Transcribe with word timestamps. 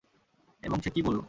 এবং 0.63 0.77
সে 0.81 0.89
কি 0.89 1.01
বললো? 1.01 1.19